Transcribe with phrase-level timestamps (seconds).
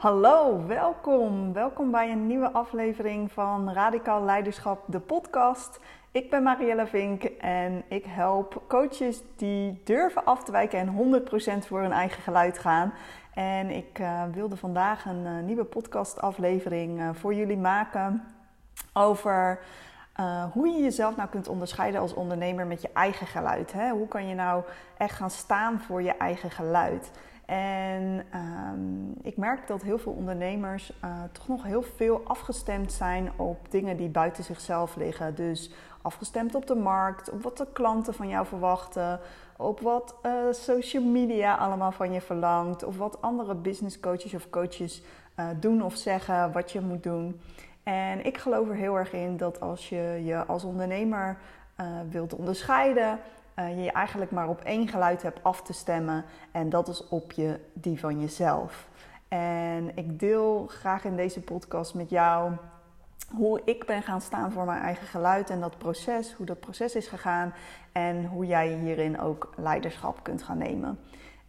[0.00, 1.52] Hallo, welkom.
[1.52, 5.80] Welkom bij een nieuwe aflevering van Radicaal Leiderschap, de podcast.
[6.10, 11.22] Ik ben Marielle Vink en ik help coaches die durven af te wijken en
[11.62, 12.92] 100% voor hun eigen geluid gaan.
[13.34, 18.24] En ik uh, wilde vandaag een uh, nieuwe podcastaflevering uh, voor jullie maken
[18.92, 19.58] over
[20.52, 23.72] hoe je jezelf nou kunt onderscheiden als ondernemer met je eigen geluid.
[23.72, 23.90] Hè?
[23.90, 24.62] Hoe kan je nou
[24.96, 27.10] echt gaan staan voor je eigen geluid?
[27.50, 33.30] En um, ik merk dat heel veel ondernemers uh, toch nog heel veel afgestemd zijn
[33.36, 35.34] op dingen die buiten zichzelf liggen.
[35.34, 35.70] Dus
[36.02, 39.20] afgestemd op de markt, op wat de klanten van jou verwachten,
[39.56, 44.50] op wat uh, social media allemaal van je verlangt, of wat andere business coaches of
[44.50, 45.02] coaches
[45.36, 47.40] uh, doen of zeggen wat je moet doen.
[47.82, 51.38] En ik geloof er heel erg in dat als je je als ondernemer
[52.10, 53.18] wilt onderscheiden,
[53.60, 56.24] uh, je eigenlijk maar op één geluid hebt af te stemmen.
[56.52, 58.88] En dat is op je, die van jezelf.
[59.28, 62.52] En ik deel graag in deze podcast met jou
[63.30, 66.94] hoe ik ben gaan staan voor mijn eigen geluid en dat proces, hoe dat proces
[66.94, 67.54] is gegaan
[67.92, 70.98] en hoe jij hierin ook leiderschap kunt gaan nemen.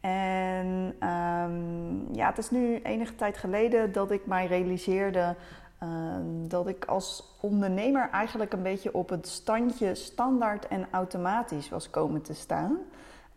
[0.02, 5.36] En um, ja, het is nu enige tijd geleden dat ik mij realiseerde
[5.82, 11.90] Ehm, dat ik als ondernemer eigenlijk een beetje op het standje standaard en automatisch was
[11.90, 12.78] komen te staan.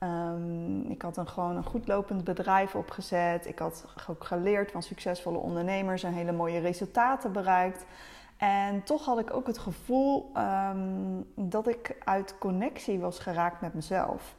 [0.01, 3.47] Um, ik had een, gewoon een goed lopend bedrijf opgezet.
[3.47, 7.84] Ik had ook geleerd van succesvolle ondernemers en hele mooie resultaten bereikt.
[8.36, 13.75] En toch had ik ook het gevoel um, dat ik uit connectie was geraakt met
[13.75, 14.34] mezelf.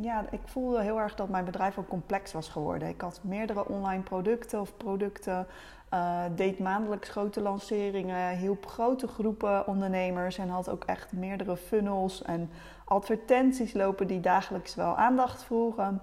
[0.00, 2.88] Ja, ik voelde heel erg dat mijn bedrijf ook complex was geworden.
[2.88, 5.46] Ik had meerdere online producten of producten
[5.94, 12.22] uh, deed maandelijks grote lanceringen, hielp grote groepen ondernemers en had ook echt meerdere funnels
[12.22, 12.50] en
[12.84, 16.00] advertenties lopen die dagelijks wel aandacht vroegen.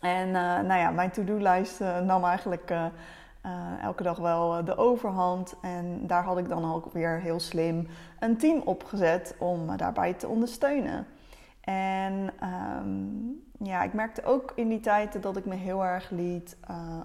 [0.00, 2.72] En uh, nou ja, mijn to-do-lijst uh, nam eigenlijk
[3.82, 5.54] elke dag wel de overhand.
[5.62, 7.88] En daar had ik dan ook weer heel slim
[8.18, 11.06] een team opgezet om daarbij te ondersteunen.
[11.60, 12.30] En
[12.80, 16.56] um, ja, ik merkte ook in die tijd dat ik me heel erg liet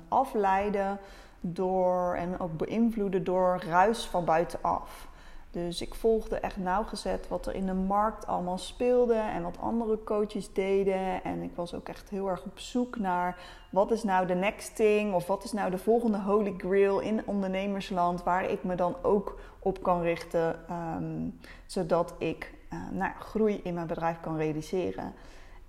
[0.08, 1.00] afleiden
[1.41, 5.09] door en ook beïnvloeden door ruis van buitenaf.
[5.52, 10.03] Dus ik volgde echt nauwgezet wat er in de markt allemaal speelde en wat andere
[10.03, 11.24] coaches deden.
[11.24, 13.38] En ik was ook echt heel erg op zoek naar
[13.69, 17.22] wat is nou de next thing of wat is nou de volgende holy grail in
[17.25, 22.53] ondernemersland waar ik me dan ook op kan richten, um, zodat ik
[22.94, 25.13] uh, groei in mijn bedrijf kan realiseren.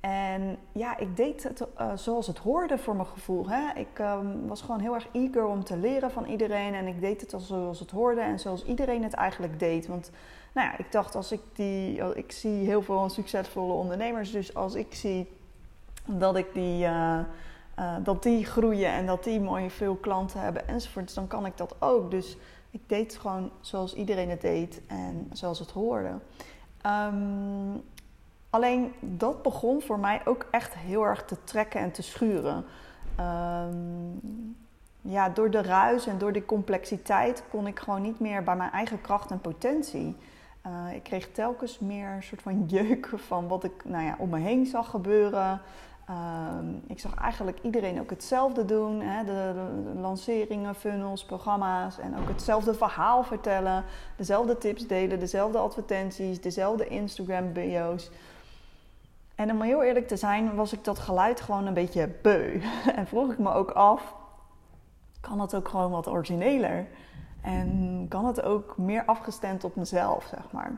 [0.03, 3.49] En ja, ik deed het uh, zoals het hoorde voor mijn gevoel.
[3.49, 3.81] Hè?
[3.81, 6.75] Ik um, was gewoon heel erg eager om te leren van iedereen.
[6.75, 9.87] En ik deed het zoals het hoorde en zoals iedereen het eigenlijk deed.
[9.87, 10.11] Want
[10.53, 12.15] nou ja, ik dacht, als ik die.
[12.15, 14.31] Ik zie heel veel succesvolle ondernemers.
[14.31, 15.29] Dus als ik zie
[16.07, 16.85] dat ik die.
[16.85, 17.19] Uh,
[18.03, 21.75] dat die groeien en dat die mooi veel klanten hebben enzovoort, dan kan ik dat
[21.79, 22.11] ook.
[22.11, 22.37] Dus
[22.71, 26.11] ik deed gewoon zoals iedereen het deed en zoals het hoorde.
[26.87, 27.83] Um,
[28.53, 32.65] Alleen dat begon voor mij ook echt heel erg te trekken en te schuren.
[33.21, 34.57] Um,
[35.01, 38.71] ja, door de ruis en door die complexiteit kon ik gewoon niet meer bij mijn
[38.71, 40.17] eigen kracht en potentie.
[40.67, 44.29] Uh, ik kreeg telkens meer een soort van jeuk van wat ik nou ja, om
[44.29, 45.61] me heen zag gebeuren.
[46.11, 49.01] Um, ik zag eigenlijk iedereen ook hetzelfde doen.
[49.01, 49.25] Hè?
[49.25, 51.99] De, de, lanceringen, funnels, programma's.
[51.99, 53.85] En ook hetzelfde verhaal vertellen.
[54.17, 58.11] Dezelfde tips delen, dezelfde advertenties, dezelfde Instagram-bio's.
[59.43, 62.61] En om heel eerlijk te zijn, was ik dat geluid gewoon een beetje beu.
[62.97, 64.15] En vroeg ik me ook af:
[65.21, 66.87] kan het ook gewoon wat origineler?
[67.41, 70.73] En kan het ook meer afgestemd op mezelf, zeg maar?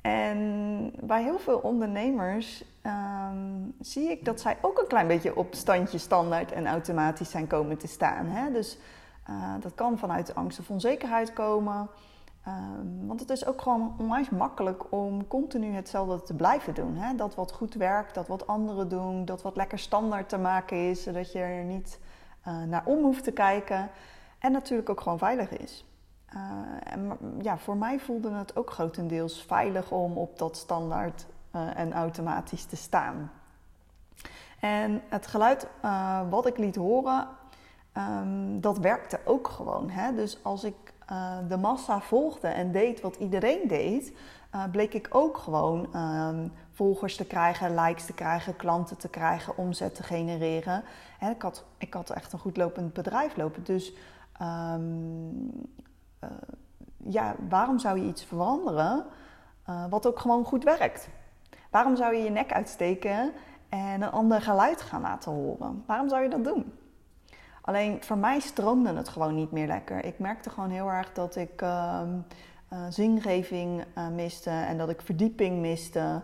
[0.00, 5.54] En bij heel veel ondernemers um, zie ik dat zij ook een klein beetje op
[5.54, 8.26] standje standaard en automatisch zijn komen te staan.
[8.26, 8.52] Hè?
[8.52, 8.78] Dus
[9.30, 11.88] uh, dat kan vanuit angst of onzekerheid komen.
[12.48, 16.96] Um, want het is ook gewoon onwijs makkelijk om continu hetzelfde te blijven doen.
[16.96, 17.14] Hè?
[17.14, 21.02] Dat wat goed werkt, dat wat anderen doen, dat wat lekker standaard te maken is,
[21.02, 21.98] zodat je er niet
[22.48, 23.90] uh, naar om hoeft te kijken.
[24.38, 25.84] En natuurlijk ook gewoon veilig is.
[26.34, 26.40] Uh,
[26.92, 31.26] en ja, voor mij voelde het ook grotendeels veilig om op dat standaard
[31.56, 33.30] uh, en automatisch te staan.
[34.60, 35.68] En het geluid
[36.30, 37.28] wat ik liet horen,
[37.92, 39.90] um, dat werkte ook gewoon.
[39.90, 40.14] Hè?
[40.14, 44.12] Dus als ik uh, de massa volgde en deed wat iedereen deed,
[44.54, 46.28] uh, bleek ik ook gewoon uh,
[46.72, 50.84] volgers te krijgen, likes te krijgen, klanten te krijgen, omzet te genereren.
[51.18, 53.64] En ik, had, ik had echt een goed lopend bedrijf lopen.
[53.64, 53.92] Dus
[54.42, 55.68] um,
[56.96, 59.04] ja, waarom zou je iets veranderen
[59.88, 61.08] wat ook gewoon goed werkt?
[61.70, 63.32] Waarom zou je je nek uitsteken
[63.68, 65.82] en een ander geluid gaan laten horen?
[65.86, 66.72] Waarom zou je dat doen?
[67.64, 70.04] Alleen voor mij stroomde het gewoon niet meer lekker.
[70.04, 72.02] Ik merkte gewoon heel erg dat ik uh,
[72.88, 76.22] zingeving uh, miste en dat ik verdieping miste.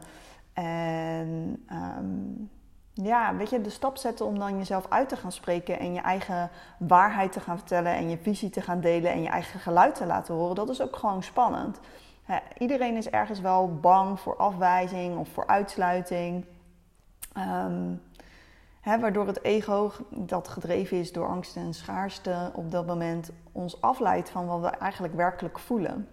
[0.52, 1.64] En
[1.98, 2.50] um,
[2.92, 6.00] ja, weet je, de stap zetten om dan jezelf uit te gaan spreken en je
[6.00, 9.94] eigen waarheid te gaan vertellen en je visie te gaan delen en je eigen geluid
[9.94, 11.80] te laten horen, dat is ook gewoon spannend.
[12.58, 16.44] iedereen is ergens wel bang voor afwijzing of voor uitsluiting.
[17.36, 18.00] Um,
[18.84, 24.30] waardoor het ego, dat gedreven is door angst en schaarste, op dat moment ons afleidt
[24.30, 26.08] van wat we eigenlijk werkelijk voelen.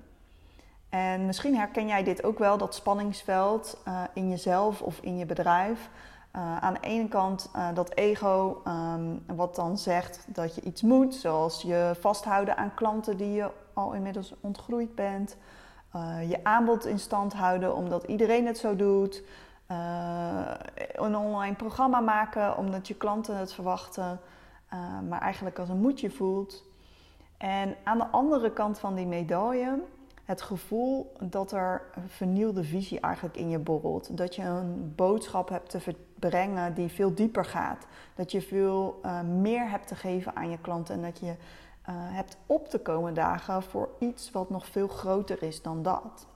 [0.89, 5.25] En misschien herken jij dit ook wel, dat spanningsveld uh, in jezelf of in je
[5.25, 5.89] bedrijf.
[6.35, 10.81] Uh, aan de ene kant uh, dat ego, um, wat dan zegt dat je iets
[10.81, 15.37] moet, zoals je vasthouden aan klanten die je al inmiddels ontgroeid bent.
[16.27, 19.23] je aanbod in stand houden omdat iedereen het zo doet.
[19.71, 20.51] Uh,
[20.93, 24.19] een online programma maken omdat je klanten het verwachten,
[24.73, 24.79] uh,
[25.09, 26.63] maar eigenlijk als een moedje voelt.
[27.37, 29.83] En aan de andere kant van die medaille
[30.23, 34.17] het gevoel dat er een vernieuwde visie eigenlijk in je borrelt.
[34.17, 37.87] Dat je een boodschap hebt te brengen die veel dieper gaat.
[38.15, 41.35] Dat je veel uh, meer hebt te geven aan je klanten en dat je
[41.91, 46.27] hebt op te komen dagen voor iets wat nog veel groter is dan dat.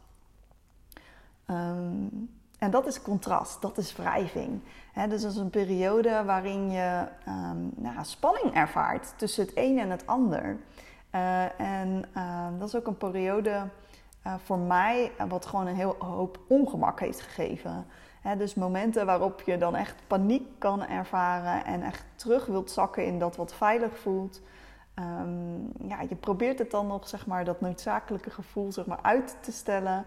[1.48, 4.62] Um, en dat is contrast, dat is wrijving.
[5.10, 9.90] dus dat is een periode waarin je um, nou, spanning ervaart tussen het een en
[9.90, 10.58] het ander.
[11.16, 13.68] Uh, en uh, dat is ook een periode
[14.28, 17.86] uh, voor mij wat gewoon een heel hoop ongemak heeft gegeven.
[18.38, 23.20] dus momenten waarop je dan echt paniek kan ervaren en echt terug wilt zakken in
[23.20, 24.42] dat wat veilig voelt.
[24.96, 29.38] Um, ja, je probeert het dan nog, zeg maar, dat noodzakelijke gevoel zeg maar, uit
[29.42, 30.06] te stellen.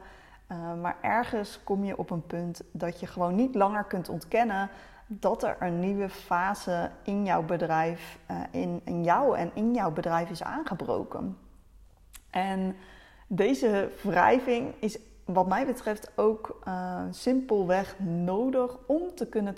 [0.55, 4.71] Uh, maar ergens kom je op een punt dat je gewoon niet langer kunt ontkennen
[5.07, 8.37] dat er een nieuwe fase in jouw bedrijf, uh,
[8.85, 11.39] in, jou en in jouw bedrijf is aangebroken.
[12.31, 12.77] En
[13.27, 19.55] deze wrijving is wat mij betreft ook uh, simpelweg nodig om te kunnen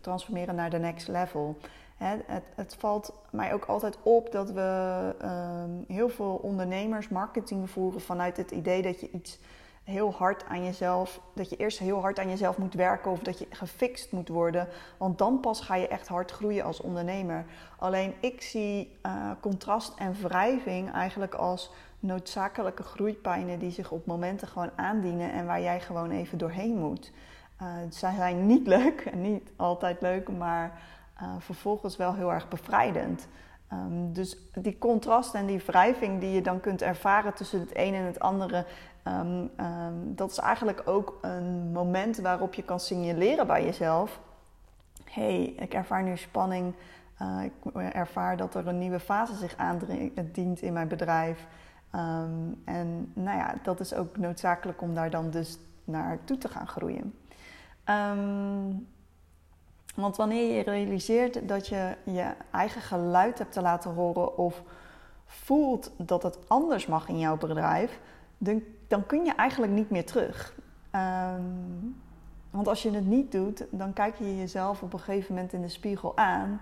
[0.00, 1.58] transformeren, naar de next level.
[1.96, 8.00] het, het, valt mij ook altijd op dat we uh, heel veel ondernemers marketing voeren
[8.00, 9.38] vanuit het idee dat je iets
[9.86, 13.38] heel hard aan jezelf, dat je eerst heel hard aan jezelf moet werken of dat
[13.38, 14.68] je gefixt moet worden.
[14.96, 17.44] Want dan pas ga je echt hard groeien als ondernemer.
[17.78, 24.48] Alleen ik zie uh, contrast en wrijving eigenlijk als noodzakelijke groeipijnen die zich op momenten
[24.48, 27.12] gewoon aandienen en waar jij gewoon even doorheen moet.
[27.62, 30.80] Uh, zij zijn niet leuk en niet altijd leuk, maar
[31.22, 33.28] uh, vervolgens wel heel erg bevrijdend.
[33.72, 37.94] Um, dus die contrast en die wrijving die je dan kunt ervaren tussen het een
[37.94, 38.64] en het andere,
[39.04, 44.20] um, um, dat is eigenlijk ook een moment waarop je kan signaleren bij jezelf:
[45.04, 46.74] hey, ik ervaar nu spanning.
[47.22, 51.46] Uh, ik ervaar dat er een nieuwe fase zich aandient in mijn bedrijf.
[52.64, 57.14] en nou ja, dat is ook noodzakelijk om daar dan dus naartoe te gaan groeien.
[59.96, 64.62] Want wanneer je realiseert dat je je eigen geluid hebt te laten horen of
[65.26, 68.00] voelt dat het anders mag in jouw bedrijf,
[68.38, 70.54] dan, dan kun je eigenlijk niet meer terug.
[70.94, 72.00] Um,
[72.50, 75.60] want als je het niet doet, dan kijk je jezelf op een gegeven moment in
[75.60, 76.60] de spiegel aan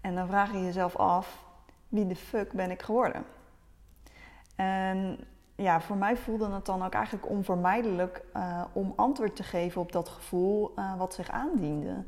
[0.00, 1.44] en dan vraag je jezelf af:
[1.88, 3.24] wie de fuck ben ik geworden?
[4.56, 5.18] En
[5.54, 9.92] ja, voor mij voelde het dan ook eigenlijk onvermijdelijk uh, om antwoord te geven op
[9.92, 12.04] dat gevoel uh, wat zich aandiende.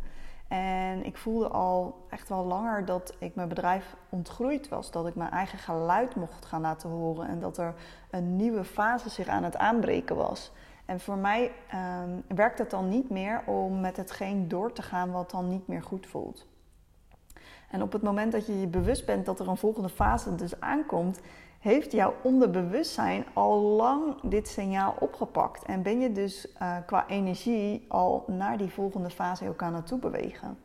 [0.51, 4.91] En ik voelde al echt wel langer dat ik mijn bedrijf ontgroeid was.
[4.91, 7.29] Dat ik mijn eigen geluid mocht gaan laten horen.
[7.29, 7.75] En dat er
[8.11, 10.53] een nieuwe fase zich aan het aanbreken was.
[10.85, 11.53] En voor mij
[12.03, 15.67] um, werkt het dan niet meer om met hetgeen door te gaan wat dan niet
[15.67, 16.47] meer goed voelt.
[17.71, 20.61] En op het moment dat je je bewust bent dat er een volgende fase dus
[20.61, 21.21] aankomt,
[21.61, 25.65] heeft jouw onderbewustzijn al lang dit signaal opgepakt.
[25.65, 29.99] En ben je dus uh, qua energie al naar die volgende fase ook aan naartoe
[29.99, 30.59] bewegen.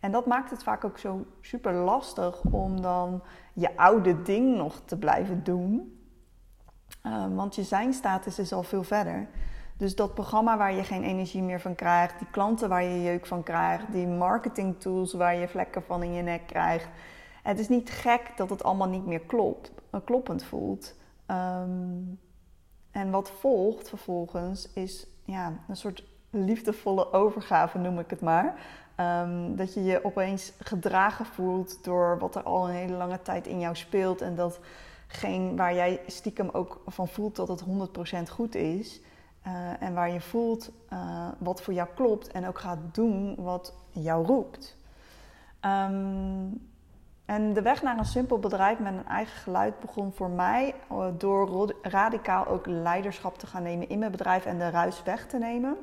[0.00, 3.22] En dat maakt het vaak ook zo super lastig om dan
[3.52, 6.00] je oude ding nog te blijven doen.
[7.06, 9.28] Uh, want je zijnstatus is al veel verder.
[9.76, 13.26] Dus dat programma waar je geen energie meer van krijgt, die klanten waar je jeuk
[13.26, 16.88] van krijgt, die marketing tools waar je vlekken van in je nek krijgt.
[17.46, 19.72] Het is niet gek dat het allemaal niet meer klopt.
[19.90, 20.94] Eh, kloppend voelt.
[21.30, 22.18] Um,
[22.90, 28.54] en wat volgt vervolgens is ja, een soort liefdevolle overgave, noem ik het maar.
[29.00, 33.46] Um, dat je je opeens gedragen voelt door wat er al een hele lange tijd
[33.46, 34.20] in jou speelt.
[34.20, 37.64] En datgene waar jij stiekem ook van voelt dat het
[38.28, 39.00] 100% goed is.
[39.46, 43.74] Uh, en waar je voelt uh, wat voor jou klopt en ook gaat doen wat
[43.90, 44.76] jou roept.
[45.60, 46.74] Um,
[47.26, 51.06] en de weg naar een simpel bedrijf met een eigen geluid begon voor mij uh,
[51.18, 55.38] door radicaal ook leiderschap te gaan nemen in mijn bedrijf en de ruis weg te
[55.38, 55.76] nemen.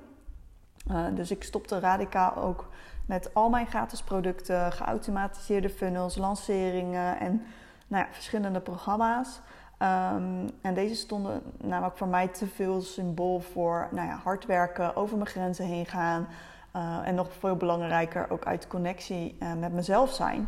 [0.92, 2.70] Uh, dus ik stopte radicaal ook
[3.06, 7.46] met al mijn gratis producten, geautomatiseerde funnels, lanceringen en
[7.88, 9.40] nou ja, verschillende programma's.
[9.80, 14.96] Um, en deze stonden namelijk voor mij te veel symbool voor nou ja, hard werken,
[14.96, 16.28] over mijn grenzen heen gaan.
[16.76, 20.48] Uh, en nog veel belangrijker, ook uit connectie met mezelf zijn.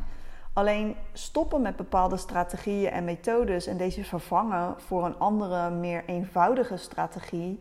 [0.55, 6.77] Alleen stoppen met bepaalde strategieën en methodes en deze vervangen voor een andere, meer eenvoudige
[6.77, 7.59] strategie,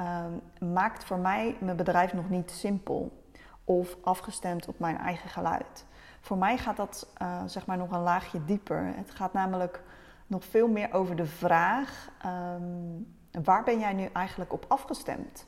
[0.00, 3.22] um, maakt voor mij mijn bedrijf nog niet simpel
[3.64, 5.84] of afgestemd op mijn eigen geluid.
[6.20, 8.92] Voor mij gaat dat uh, zeg maar nog een laagje dieper.
[8.96, 9.82] Het gaat namelijk
[10.26, 15.46] nog veel meer over de vraag: um, waar ben jij nu eigenlijk op afgestemd?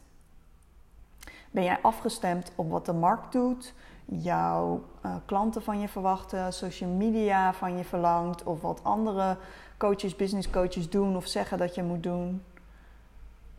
[1.51, 3.75] Ben jij afgestemd op wat de markt doet,
[4.09, 9.37] jouw uh, klanten van je verwachten, social media van je verlangt, of wat andere
[9.77, 12.43] coaches, business coaches doen of zeggen dat je moet doen?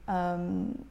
[0.09, 0.87] Um,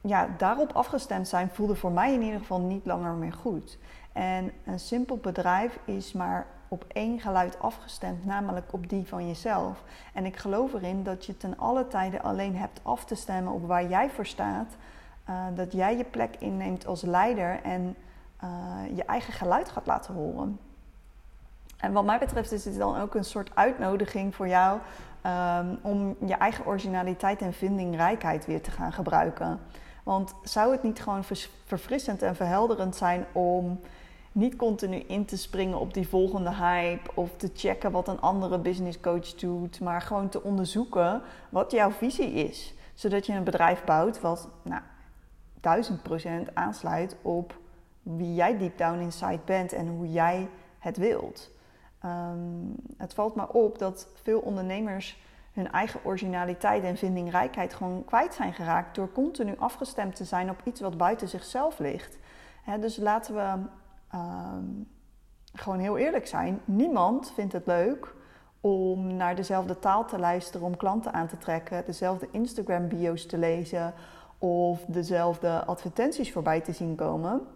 [0.00, 3.78] ja, daarop afgestemd zijn voelde voor mij in ieder geval niet langer meer goed.
[4.12, 9.82] En een simpel bedrijf is maar op één geluid afgestemd, namelijk op die van jezelf.
[10.14, 13.66] En ik geloof erin dat je ten alle tijde alleen hebt af te stemmen op
[13.66, 14.76] waar jij voor staat.
[15.30, 17.96] Uh, dat jij je plek inneemt als leider en
[18.44, 20.58] uh, je eigen geluid gaat laten horen.
[21.76, 24.78] En wat mij betreft is dit dan ook een soort uitnodiging voor jou
[25.26, 29.60] um, om je eigen originaliteit en vindingrijkheid weer te gaan gebruiken.
[30.02, 31.24] Want zou het niet gewoon
[31.64, 33.80] verfrissend en verhelderend zijn om
[34.32, 38.58] niet continu in te springen op die volgende hype of te checken wat een andere
[38.58, 43.84] business coach doet, maar gewoon te onderzoeken wat jouw visie is, zodat je een bedrijf
[43.84, 44.82] bouwt wat nou,
[45.60, 47.59] duizend procent aansluit op
[48.02, 51.50] wie jij deep down inside bent en hoe jij het wilt.
[52.04, 55.18] Um, het valt me op dat veel ondernemers
[55.52, 60.60] hun eigen originaliteit en vindingrijkheid gewoon kwijt zijn geraakt door continu afgestemd te zijn op
[60.64, 62.18] iets wat buiten zichzelf ligt.
[62.80, 63.58] dus laten we
[64.14, 64.52] uh,
[65.52, 66.60] gewoon heel eerlijk zijn.
[66.64, 68.14] Niemand vindt het leuk
[68.60, 73.94] om naar dezelfde taal te luisteren om klanten aan te trekken, dezelfde Instagram-bio's te lezen
[74.38, 77.46] of dezelfde advertenties voorbij te zien komen.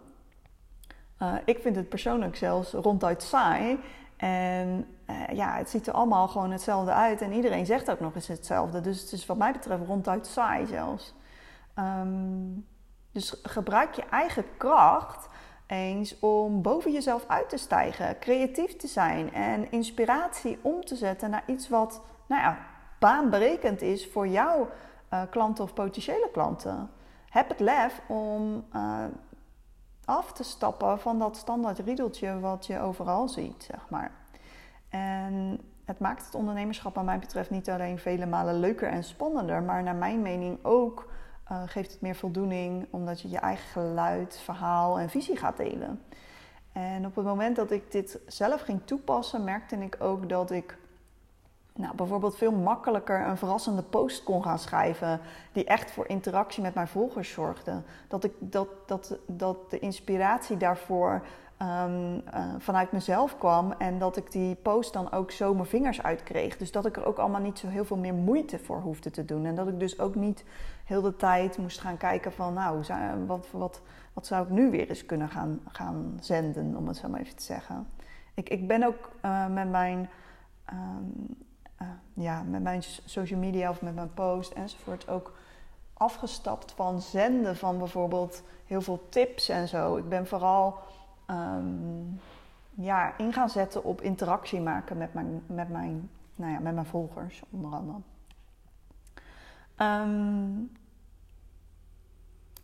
[1.21, 3.79] Uh, ik vind het persoonlijk zelfs ronduit saai.
[4.17, 7.21] En uh, ja, het ziet er allemaal gewoon hetzelfde uit.
[7.21, 8.81] En iedereen zegt ook nog eens hetzelfde.
[8.81, 11.13] Dus het is wat mij betreft ronduit saai zelfs.
[11.79, 12.65] Um,
[13.11, 15.27] dus gebruik je eigen kracht
[15.67, 21.29] eens om boven jezelf uit te stijgen, creatief te zijn en inspiratie om te zetten
[21.29, 22.57] naar iets wat, nou ja,
[22.99, 24.69] baanbrekend is voor jouw
[25.13, 26.89] uh, klanten of potentiële klanten.
[27.29, 28.65] Heb het lef om
[30.05, 34.11] af te stappen van dat standaard riedeltje wat je overal ziet, zeg maar.
[34.89, 39.63] En het maakt het ondernemerschap, wat mij betreft, niet alleen vele malen leuker en spannender,
[39.63, 41.07] maar naar mijn mening ook
[41.51, 46.01] uh, geeft het meer voldoening, omdat je je eigen geluid, verhaal en visie gaat delen.
[46.71, 50.77] En op het moment dat ik dit zelf ging toepassen, merkte ik ook dat ik
[51.77, 55.19] nou, bijvoorbeeld veel makkelijker een verrassende post kon gaan schrijven.
[55.51, 57.81] Die echt voor interactie met mijn volgers zorgde.
[58.07, 61.25] Dat, ik, dat, dat, dat de inspiratie daarvoor
[61.61, 62.21] um, uh,
[62.57, 63.71] vanuit mezelf kwam.
[63.71, 66.57] En dat ik die post dan ook zo mijn vingers uitkreeg.
[66.57, 69.25] Dus dat ik er ook allemaal niet zo heel veel meer moeite voor hoefde te
[69.25, 69.45] doen.
[69.45, 70.43] En dat ik dus ook niet
[70.85, 72.53] heel de tijd moest gaan kijken van...
[72.53, 72.83] Nou,
[73.25, 73.81] wat, wat,
[74.13, 77.35] wat zou ik nu weer eens kunnen gaan, gaan zenden, om het zo maar even
[77.35, 77.87] te zeggen.
[78.33, 80.09] Ik, ik ben ook uh, met mijn...
[80.73, 81.43] Um,
[81.81, 85.33] uh, ja, met mijn social media of met mijn post enzovoort ook
[85.93, 89.97] afgestapt van zenden van bijvoorbeeld heel veel tips en zo.
[89.97, 90.77] Ik ben vooral
[91.27, 92.19] um,
[92.73, 96.85] ja, in gaan zetten op interactie maken met mijn, met mijn, nou ja, met mijn
[96.85, 97.97] volgers, onder andere.
[99.77, 100.71] Um,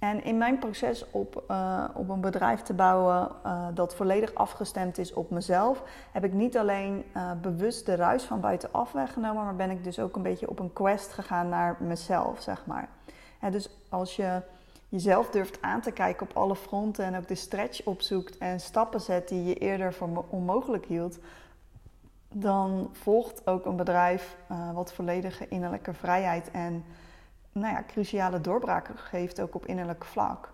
[0.02, 4.98] en in mijn proces op, uh, op een bedrijf te bouwen uh, dat volledig afgestemd
[4.98, 9.56] is op mezelf, heb ik niet alleen uh, bewust de ruis van buitenaf weggenomen, maar
[9.56, 12.90] ben ik dus ook een beetje op een quest gegaan naar mezelf, zeg maar.
[13.52, 14.42] Dus als je
[14.90, 19.02] jezelf durft aan te kijken op alle fronten en ook de stretch opzoekt en stappen
[19.02, 21.20] zet die je eerder voor onmogelijk hield,
[22.34, 24.38] dan volgt ook een bedrijf
[24.74, 26.84] wat volledige innerlijke vrijheid en
[27.52, 30.54] nou ja, cruciale doorbraken geeft, ook op innerlijk vlak.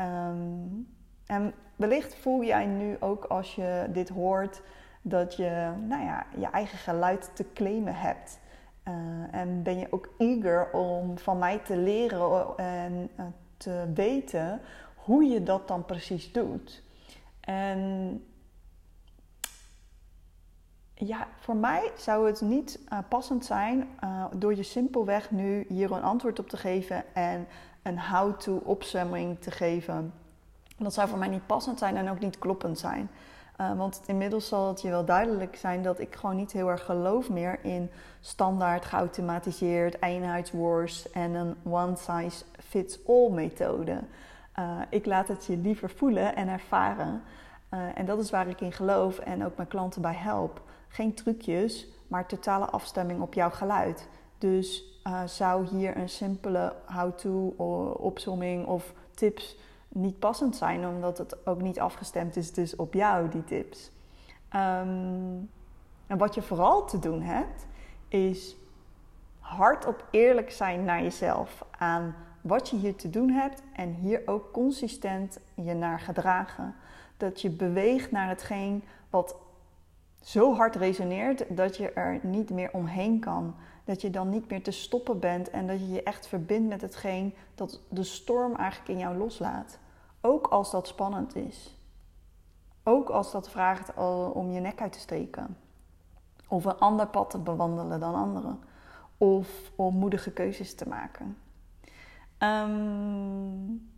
[0.00, 0.88] Um,
[1.26, 4.62] en wellicht voel jij nu ook als je dit hoort
[5.02, 8.40] dat je nou ja, je eigen geluid te claimen hebt.
[8.88, 8.94] Uh,
[9.30, 13.24] en ben je ook eager om van mij te leren en uh,
[13.56, 14.60] te weten
[14.94, 16.82] hoe je dat dan precies doet.
[17.40, 18.24] En
[21.06, 25.92] ja, voor mij zou het niet uh, passend zijn uh, door je simpelweg nu hier
[25.92, 27.46] een antwoord op te geven en
[27.82, 30.12] een how-to opsumming te geven.
[30.78, 33.10] Dat zou voor mij niet passend zijn en ook niet kloppend zijn.
[33.60, 36.84] Uh, want inmiddels zal het je wel duidelijk zijn dat ik gewoon niet heel erg
[36.84, 37.90] geloof meer in
[38.20, 43.98] standaard geautomatiseerd eenheidsworst en een one size fits all methode.
[44.88, 47.22] ik laat het je liever voelen en ervaren.
[47.94, 50.60] en dat is waar ik in geloof en ook mijn klanten bij help
[50.92, 54.08] geen trucjes, maar totale afstemming op jouw geluid.
[54.38, 57.54] Dus uh, zou hier een simpele how-to
[57.98, 59.56] opzomming of tips
[59.88, 63.90] niet passend zijn, omdat het ook niet afgestemd is dus op jou, die tips.
[64.54, 65.50] Um,
[66.06, 67.66] en wat je vooral te doen hebt,
[68.08, 68.56] is
[69.38, 74.52] hardop eerlijk zijn naar jezelf aan wat je hier te doen hebt en hier ook
[74.52, 76.74] consistent je naar gedragen.
[77.16, 79.36] Dat je beweegt naar hetgeen wat
[80.22, 83.54] zo hard resoneert dat je er niet meer omheen kan.
[83.84, 86.80] Dat je dan niet meer te stoppen bent en dat je je echt verbindt met
[86.80, 89.78] hetgeen dat de storm eigenlijk in jou loslaat.
[90.20, 91.76] Ook als dat spannend is.
[92.82, 93.94] Ook als dat vraagt
[94.32, 95.56] om je nek uit te steken.
[96.48, 98.60] Of een ander pad te bewandelen dan anderen.
[99.18, 101.36] Of om moedige keuzes te maken.
[102.38, 103.90] Um,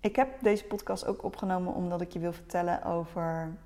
[0.00, 3.56] ik heb deze podcast ook opgenomen omdat ik je wil vertellen over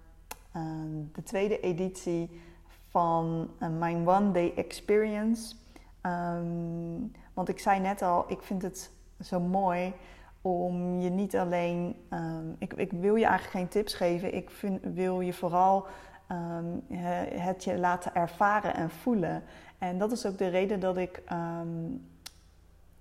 [0.53, 2.41] Ehm, de tweede editie
[2.89, 5.55] van uh, mijn One Day Experience.
[6.01, 6.99] Ehm,
[7.35, 8.91] want ik zei net al, ik vind het
[9.21, 9.93] zo mooi
[10.41, 11.97] om je niet alleen.
[12.09, 14.35] Ehm, ik, ik, wil je eigenlijk geen tips geven.
[14.35, 15.87] Ik vind, wil je vooral
[16.93, 19.43] het je laten ervaren en voelen.
[19.79, 21.23] En dat is ook de reden dat ik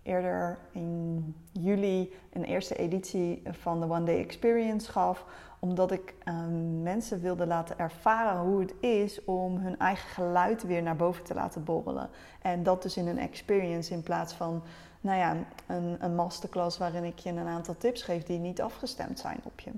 [0.04, 5.26] eerder in juli een eerste editie van de One Day Experience gaf
[5.60, 10.82] omdat ik ehm, mensen wilde laten ervaren hoe het is om hun eigen geluid weer
[10.82, 12.10] naar boven te laten borrelen.
[12.42, 14.64] En dat dus in een experience in plaats van
[15.02, 15.36] nou ja,
[15.68, 19.60] een, een masterclass waarin ik je een aantal tips geef die niet afgestemd zijn op
[19.60, 19.72] je.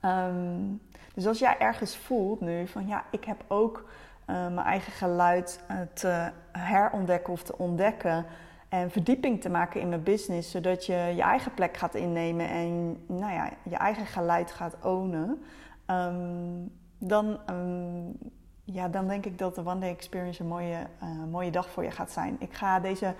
[0.00, 0.62] Ehm,
[1.14, 3.84] dus als jij ergens voelt nu van ja, ik heb ook
[4.26, 5.60] uh, mijn eigen geluid
[5.92, 8.26] te herontdekken of te ontdekken
[8.74, 12.96] en verdieping te maken in mijn business, zodat je je eigen plek gaat innemen en
[13.06, 15.42] nou ja, je eigen geluid gaat ownen,
[15.86, 16.16] ehm,
[16.98, 18.16] dan, um,
[18.64, 21.84] ja, dan denk ik dat de One Day Experience een mooie, uh, mooie dag voor
[21.84, 22.36] je gaat zijn.
[22.38, 23.14] Ik ga deze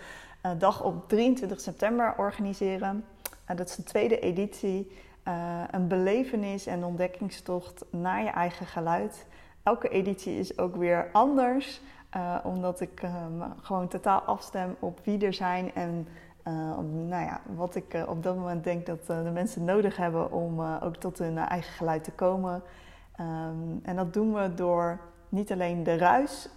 [0.47, 3.05] uh, dag op 23 september organiseren.
[3.51, 4.93] Uh, dat is de tweede editie.
[5.71, 9.27] een belevenis en ontdekkingstocht naar je eigen geluid.
[9.63, 11.81] Elke editie is ook weer anders.
[12.17, 13.11] Uh, omdat ik uh,
[13.61, 16.09] gewoon totaal afstem op wie er zijn en
[16.45, 20.61] uh, nou ja, wat ik op dat moment denk dat de mensen nodig hebben om
[20.61, 22.63] ook tot hun eigen geluid te komen.
[23.21, 26.49] Um, en dat doen we door niet alleen de ruis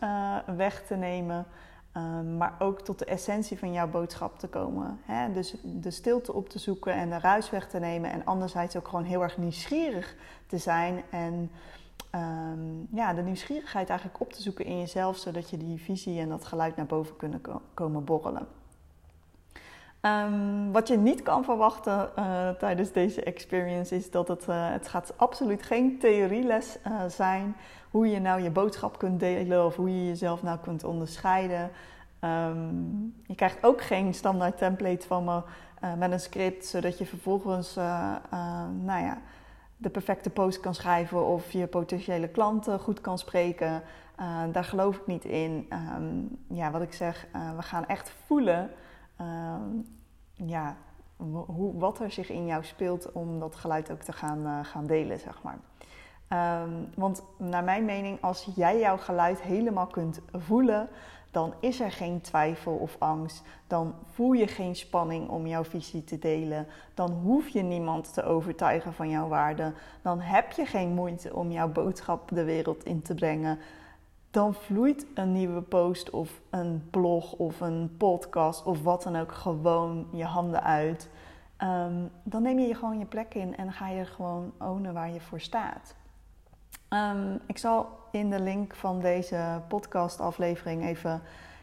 [0.56, 1.46] weg te nemen,
[1.98, 5.00] um, maar ook tot de essentie van jouw boodschap te komen.
[5.06, 5.34] Hè?
[5.34, 8.88] Dus de stilte op te zoeken en de ruis weg te nemen en anderzijds ook
[8.88, 10.16] gewoon heel erg nieuwsgierig
[10.48, 11.52] te zijn en
[12.16, 16.30] um, ja, de nieuwsgierigheid eigenlijk op te zoeken in jezelf, zodat je die visie en
[16.30, 17.42] dat geluid naar boven kunnen
[17.74, 18.48] komen borrelen.
[20.02, 24.88] Um, wat je niet kan verwachten uh, tijdens deze experience is dat het, uh, het
[24.88, 27.56] gaat absoluut geen theorieles uh, zijn.
[27.92, 31.72] Hoe je nou je boodschap kunt delen of hoe je jezelf nou kunt onderscheiden.
[32.22, 35.42] Um, je krijgt ook geen standaard template van me
[35.98, 39.18] met een script, zodat je vervolgens, nou ja,
[39.78, 43.84] de perfecte post kan schrijven of je potentiële klanten goed kan spreken.
[44.20, 45.70] Uh, daar geloof ik niet in.
[45.98, 48.72] Um, ja, wat ik zeg, uh, we gaan echt voelen
[49.22, 49.86] um,
[50.34, 50.78] ja,
[51.18, 54.86] hoe, wat er zich in jou speelt om dat geluid ook te gaan, uh, gaan
[54.86, 55.58] delen, zeg maar.
[56.34, 60.90] Um, want naar mijn mening, als jij jouw geluid helemaal kunt voelen,
[61.32, 63.44] dan is er geen twijfel of angst.
[63.68, 66.68] Dan voel je geen spanning om jouw visie te delen.
[66.94, 69.74] Dan hoef je niemand te overtuigen van jouw waarde.
[70.02, 73.60] Dan heb je geen moeite om jouw boodschap de wereld in te brengen.
[74.32, 79.32] Dan vloeit een nieuwe post of een blog of een podcast of wat dan ook
[79.32, 81.10] gewoon je handen uit.
[81.64, 85.22] Um, dan neem je gewoon je plek in en ga je gewoon ownen waar je
[85.22, 85.96] voor staat.
[86.90, 91.22] Um, ik zal in de link van deze podcastaflevering even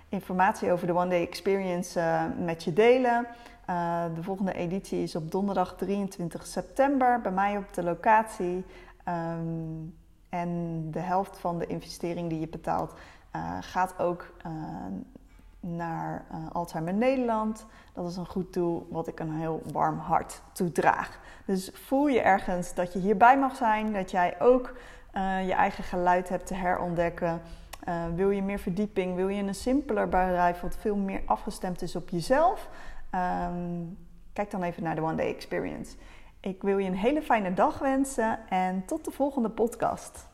[0.08, 3.26] informatie over de One Day Experience uh, met je delen.
[3.70, 8.64] Uh, de volgende editie is op donderdag 23 september bij mij op de locatie.
[9.08, 9.94] Um,
[10.28, 12.92] en de helft van de investering die je betaalt
[13.37, 14.32] uh, gaat ook
[15.60, 17.66] naar Alzheimer Nederland.
[17.92, 21.18] Dat is een goed doel wat ik een heel warm hart toedraag.
[21.46, 24.74] Dus voel je ergens dat je hierbij mag zijn, dat jij ook
[25.46, 27.40] je eigen geluid hebt te herontdekken.
[28.14, 29.14] wil je meer verdieping?
[29.14, 32.68] Wil je een simpeler bedrijf wat veel meer afgestemd is op jezelf?
[33.11, 33.83] Ehm,
[34.33, 35.96] kijk dan even naar de One Day Experience.
[36.40, 40.29] Ik wil je een hele fijne dag wensen en tot de volgende podcast.